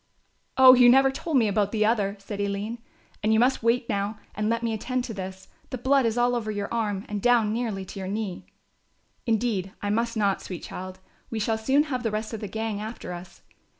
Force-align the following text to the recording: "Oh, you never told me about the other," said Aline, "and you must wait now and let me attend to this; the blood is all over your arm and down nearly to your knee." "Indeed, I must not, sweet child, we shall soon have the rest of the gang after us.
"Oh, 0.57 0.73
you 0.73 0.89
never 0.89 1.11
told 1.11 1.37
me 1.37 1.47
about 1.47 1.71
the 1.71 1.85
other," 1.85 2.15
said 2.17 2.41
Aline, 2.41 2.79
"and 3.21 3.31
you 3.33 3.39
must 3.39 3.61
wait 3.61 3.87
now 3.87 4.17
and 4.33 4.49
let 4.49 4.63
me 4.63 4.73
attend 4.73 5.03
to 5.03 5.13
this; 5.13 5.47
the 5.69 5.77
blood 5.77 6.07
is 6.07 6.17
all 6.17 6.33
over 6.35 6.49
your 6.49 6.73
arm 6.73 7.05
and 7.07 7.21
down 7.21 7.53
nearly 7.53 7.85
to 7.85 7.99
your 7.99 8.07
knee." 8.07 8.47
"Indeed, 9.27 9.73
I 9.79 9.91
must 9.91 10.17
not, 10.17 10.41
sweet 10.41 10.63
child, 10.63 10.97
we 11.29 11.37
shall 11.39 11.59
soon 11.59 11.83
have 11.83 12.01
the 12.01 12.09
rest 12.09 12.33
of 12.33 12.39
the 12.41 12.47
gang 12.47 12.81
after 12.81 13.13
us. 13.13 13.43